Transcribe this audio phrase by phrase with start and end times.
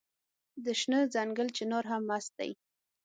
[0.63, 2.51] د شنه ځنګل چنار هم مست دی